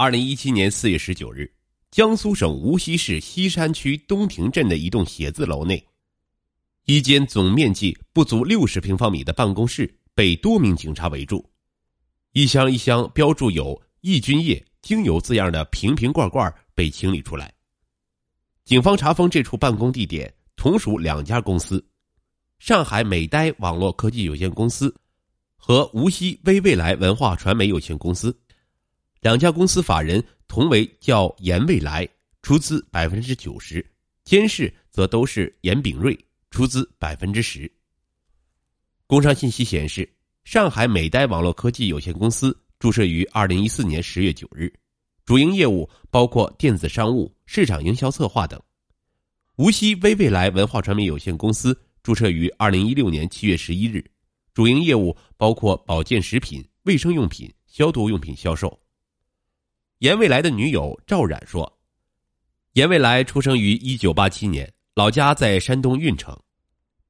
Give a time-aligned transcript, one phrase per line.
[0.00, 1.52] 二零一七年四月十九日，
[1.90, 5.84] 江苏省无锡市西山区东亭镇的一栋写字楼内，
[6.84, 11.44] 一间总面积不足六十平方米的办公室被多名警察围住，
[12.32, 17.52] 一箱一箱标注有“抑菌液”“精油”字样的瓶瓶罐罐被清理出来。
[18.64, 21.84] 警方查封这处办公地点，同属两家公司：
[22.60, 24.94] 上海美呆网络科技有限公司
[25.56, 28.32] 和无锡微未来文化传媒有限公司。
[29.20, 32.08] 两家公司法人同为叫严未来，
[32.42, 33.84] 出资百分之九十，
[34.24, 36.16] 监事则都是严炳瑞，
[36.50, 37.70] 出资百分之十。
[39.06, 40.08] 工商信息显示，
[40.44, 44.72] 上海美呆网络科技有限公司注册于二零一四年十月九日，
[45.24, 48.60] 主营业务包括电子商务、市场营销策划等。
[49.56, 54.04] 无锡微未来文化传媒有限公司注册于二零一六年七月十一日，
[54.54, 58.78] 主营业务包括保健食品、卫生用品、消毒用品销售。
[59.98, 61.80] 严未来的女友赵冉说
[62.74, 66.36] ：“严未来出生于一九八七年，老家在山东运城。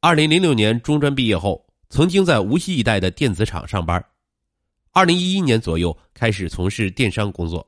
[0.00, 4.04] 二零零六年中专毕业后，曾经在无锡一带的电子厂上班。
[4.92, 7.66] 二零一一年左右开始从事电商工作。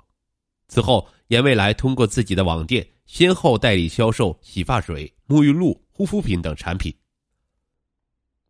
[0.69, 6.94] 此后，严未来通过自己的网店，先后代理销售洗发水、沐浴露、护肤品等产品。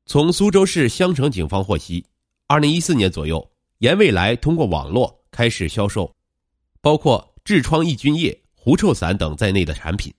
[0.05, 2.05] 从苏州市襄城警方获悉，
[2.49, 6.13] 二零一四年左右，严未来通过网络开始销售。”
[6.87, 10.15] 包括痔疮抑菌液、狐臭散等在内的产品。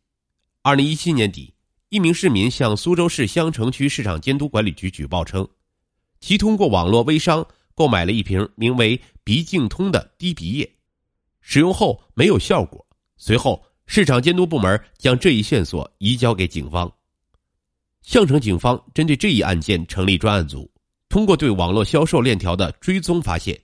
[0.63, 1.53] 二零一七年底，
[1.87, 5.47] 一名市民向苏州市相城区市场监督管理局举报称，
[6.19, 10.69] 其通过网络微商购买了一瓶名为“鼻净通”的滴鼻液，
[11.39, 12.85] 使用后没有效果。
[13.15, 16.91] 随后，市场监督部门将这一线索移交给警方。
[18.01, 20.69] 相城警方针对这一案件成立专案组，
[21.07, 23.57] 通过对网络销售链条的追踪发现。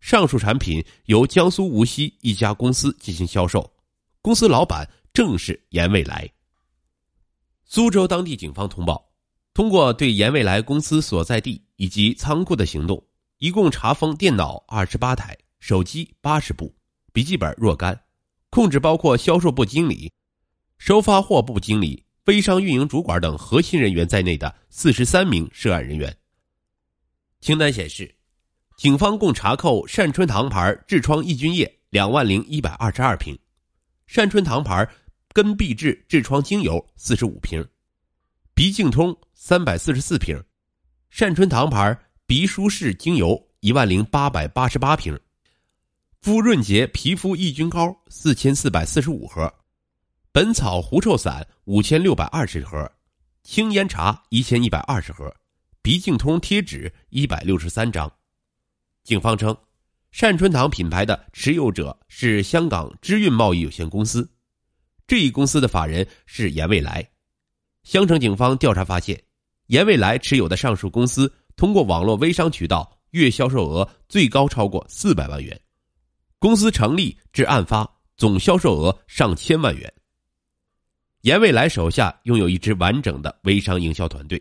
[0.00, 3.70] 上述产品由江苏无锡一家公司进行销售，
[4.22, 6.28] 公司老板正是严未来。
[7.64, 9.10] 苏州当地警方通报，
[9.52, 13.06] 通过对严未来公司所在地以及仓库的行动，
[13.38, 16.74] 一共查封电脑二十八台、手机八十部、
[17.12, 18.02] 笔记本若干，
[18.48, 20.10] 控制包括销售部经理、
[20.78, 26.16] 收发货部经理、微商运营主管等核心人员在内的四十三名涉案人员。
[27.40, 28.19] 清单显示。
[28.80, 33.38] 警方共查扣善春堂牌痔疮抑菌液两万零一百二十二瓶，
[34.06, 34.88] 善春堂牌
[35.34, 37.62] 根必治痔疮精油四十五瓶，
[38.54, 40.42] 鼻净通三百四十四瓶，
[41.10, 45.14] 善春堂牌鼻舒适精油一万零八百八十八瓶，
[46.22, 49.52] 肤润洁皮肤抑菌膏四千四百四十五盒，
[50.32, 52.90] 本草狐臭散五千六百二十盒，
[53.42, 55.30] 青烟茶一千一百二十盒，
[55.82, 58.10] 鼻净通贴纸一百六十三张。
[59.02, 59.56] 警方称，
[60.10, 64.30] 善春堂品牌的持有者是香港知运贸易有限公司，
[65.06, 67.08] 这一公司的法人是严未来。
[67.82, 69.20] 香城警方调查发现，
[69.66, 75.58] 严未来持有的上述公司通过网络微商渠道月销售额最高超过四百万元，
[76.38, 79.92] 公司成立至案发总销售额上千万元。
[81.22, 84.40] 严未来手下拥有一支完整的微商营销团队，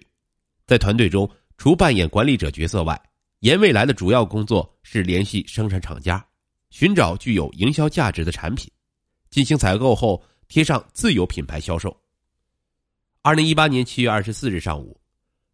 [0.67, 3.01] 在团队中，除扮演管理者角色外，
[3.39, 6.25] 严未来的主要工作是联系生产厂家，
[6.71, 8.69] 寻找具有营销价值的产品，
[9.29, 11.95] 进行采购后贴上自有品牌销售。
[13.21, 14.99] 二零一八年七月二十四日上午，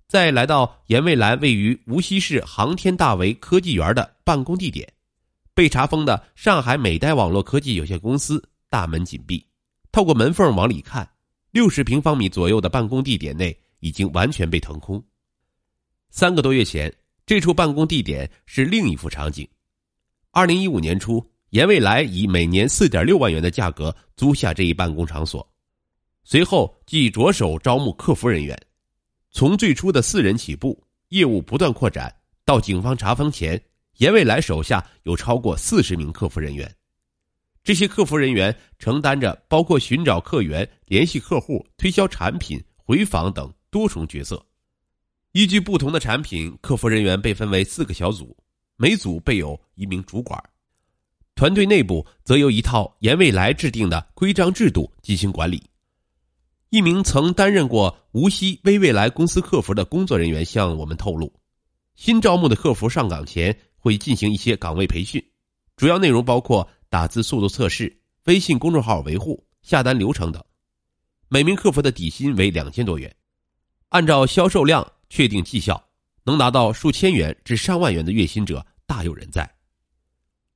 [0.08, 4.92] 在来到严未来位于无锡市航天大围科技园的办公地点，
[5.54, 9.46] 被查封的上海美呆网络科技有限公司大门紧闭，
[9.92, 11.08] 透过门缝往里看，
[11.52, 15.04] 六十平方米左右的办公地点内已经完全被腾空。
[16.10, 16.92] 三个多月前。
[17.26, 19.48] 这处办公地点是另一幅场景。
[20.32, 25.48] 二零一五年初，严未来以每年四点六万元的价格租下这一办公场所，
[26.24, 28.56] 随后即着手招募客服人员。
[29.32, 32.16] 从最初的四人起步，业务不断扩展，
[32.46, 33.60] 到警方查封前，
[33.98, 36.72] 严未来手下有超过四十名客服人员。
[37.64, 44.46] 这些客服人员承担着包括寻找客源、联系客户、推销产品、回访等多重角色。
[45.36, 48.34] 依据不同的产品，客服人员被分为四个小组，
[48.78, 50.42] 每组备有一名主管。
[51.36, 55.62] 团队内部则由一套严未来制定的规章制度进行管理。
[56.70, 61.30] 一名曾担任过无锡微未来公司客服的工作人员向我们透露，
[61.96, 65.22] 新招募的客服上岗前会进行一些岗位培训，
[65.76, 67.94] 主要内容包括打字速度测试、
[68.24, 70.42] 微信公众号维护、下单流程等。
[71.28, 73.14] 每名客服的底薪为两千多元，
[73.90, 74.90] 按照销售量。
[75.10, 75.82] 确定绩效，
[76.24, 79.50] 能拿到数千元至上万元的月薪者大有人在。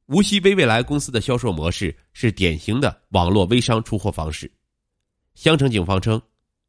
[0.08, 4.52] 无锡微未来公司的销售模式是典型的网络微商出货方式。
[5.36, 6.20] 襄城警方称，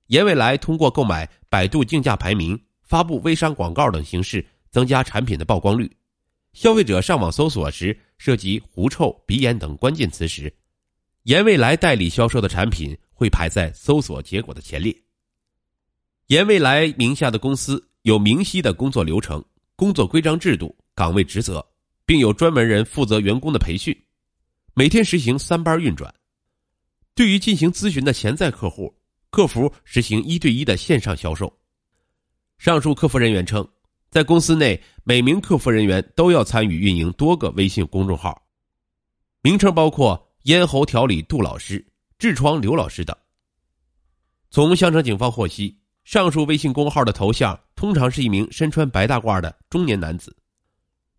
[0.08, 5.90] 严未来通过购买百度竞价排名、发布微商广告等形式增加产品的曝光率。
[6.52, 10.52] 消费者上网搜索时涉及狐臭、鼻炎等关键词时，
[11.22, 14.94] 严未来代理销售的产品会排在搜索结果的前列。
[16.30, 19.44] 严未来名下的公司有明晰的工作流程、
[19.74, 21.64] 工作规章制度、岗位职责。
[22.06, 23.96] 并有专门人负责员工的培训，
[24.74, 26.12] 每天实行三班运转。
[27.14, 28.92] 对于进行咨询的潜在客户，
[29.30, 31.56] 客服实行一对一的线上销售。
[32.58, 33.64] 上述客服人员称，
[34.10, 38.42] 在公司内，每名客服人员都要参与运营多个微信公众号，
[39.40, 41.86] 名称包括“咽喉调理杜老师
[42.18, 43.16] ”“痔疮刘老师”等。
[44.50, 50.36] 从襄城警方获悉，上述微信公号的头像通常是一名身穿白大褂的中年男子。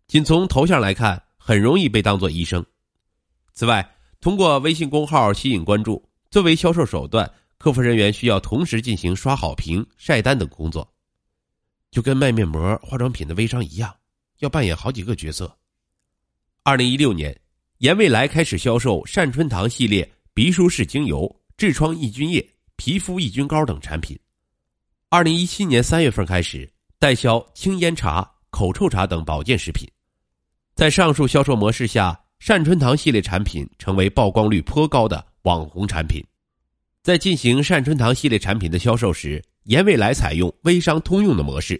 [0.06, 2.64] 仅从头像来看，很容易被当作医生。
[3.54, 3.88] 此外，
[4.20, 10.92] 通过微信公号吸引关注，作为销售手段，客服人员需要同时进行刷好评、晒单等工作，
[11.90, 13.94] 就跟卖面膜、化妆品的微商一样，
[14.40, 15.56] 要扮演好几个角色。
[16.64, 17.38] 二零一六年，
[17.78, 22.46] 严未来开始销售善春堂系列鼻舒适精油、痔疮抑菌液、
[22.76, 24.18] 皮肤抑菌膏等产品。
[25.12, 26.66] 二零一七年三月份开始
[26.98, 29.86] 代销清烟茶、口臭茶等保健食品。
[30.74, 36.24] 在上述销售模式下，善春堂系列产品成为曝光率颇高的网红产品。
[37.02, 41.78] 在进行善春堂系列产品的销售时，严未来采用微商通用的模式，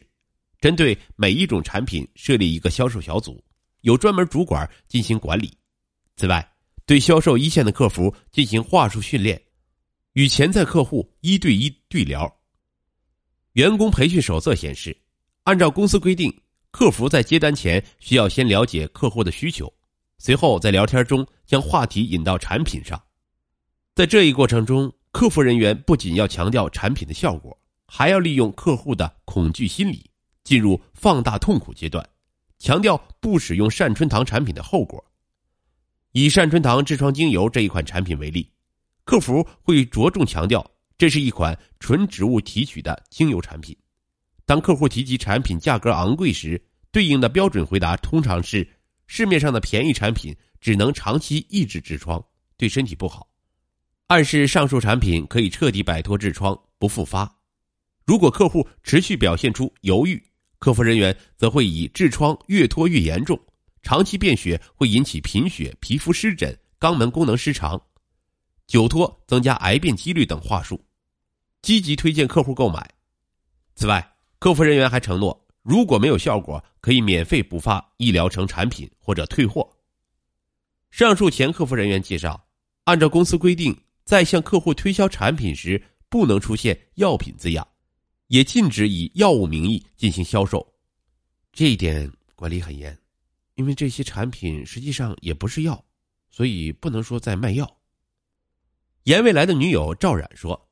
[0.60, 3.42] 针对每一种产品设立一个销售小组，
[3.80, 5.50] 有专门主管进行管理。
[6.16, 6.46] 此外，
[6.84, 9.40] 对销售一线的客服进行话术训练，
[10.12, 12.30] 与潜在客户一对一对聊。
[13.52, 14.96] 员工培训手册显示，
[15.44, 16.32] 按照公司规定。
[16.70, 19.70] 客服在接单前需要先了解客户的需求，
[20.16, 22.98] 随后在聊天中将话题引到产品上。
[23.94, 27.54] 在这一过程中，客服人员不仅要强调产品的效果，
[27.86, 30.10] 还要利用客户的恐惧心理，
[30.44, 32.08] 进入放大痛苦阶段，
[32.58, 35.04] 强调不使用善春堂产品的后果。
[36.12, 38.50] 以善春堂痔疮精油这一款产品为例，
[39.04, 43.76] 客服会着重强调这是一款纯植物提取的精油产品。
[44.44, 48.68] 当客户提及产品价格昂贵时，对应的标准回答通常是：
[49.06, 52.22] 市面上的便宜产品只能长期抑制痔疮，
[52.56, 53.28] 对身体不好。
[54.08, 57.32] 暗示上述产品可以彻底摆脱痔疮不复发。
[58.04, 60.22] 如果客户持续表现出犹豫，
[60.58, 63.40] 客服人员则会以痔疮越拖越严重，
[63.82, 67.80] 长期便血会引起贫血、皮肤湿疹、肛门功能失常，
[68.72, 70.82] 酒托增加癌变几率等话术，
[71.60, 72.90] 积极推荐客户购买。
[73.74, 79.76] 此外，客服人员还承诺，如果没有效果，可以免费补发医疗城产品或者退货。
[80.90, 82.48] 上述前客服人员介绍，
[82.84, 87.68] 按照公司规定，在向客户推销产品时，不能出现“药品”字样，
[88.28, 90.66] 也禁止以药物名义进行销售。
[91.52, 92.98] 这一点管理很严，
[93.56, 95.84] 因为这些产品实际上也不是药，
[96.30, 97.70] 所以不能说在卖药。
[99.04, 100.68] 严未来的女友赵冉说：“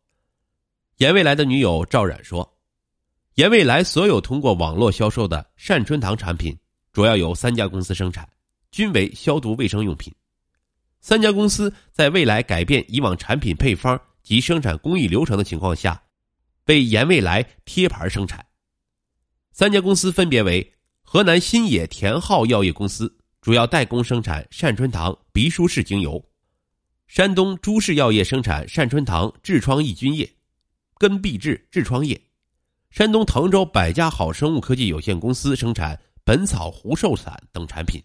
[0.99, 2.49] 严未来的女友赵冉说。”
[3.35, 6.57] 严未来所有通过网络销售的善春堂产品，
[6.93, 8.29] 主要由三家公司生产，
[8.71, 10.15] 均为消毒卫生用品。
[11.01, 16.01] 三家公司在未来改变以往产品配方及生产工艺流程的情况下，
[16.67, 18.45] 为严未来贴牌生产。
[19.53, 26.23] 三家公司分别为河南新野田浩药业公司，主要代工生产善春堂鼻舒适精油；
[27.11, 30.33] 山东朱氏药业生产善春堂痔疮抑菌液、
[30.97, 32.23] 根必治痔疮液。
[32.93, 38.01] 山东滕州百家好生物科技有限公司生产本草狐寿散等产品。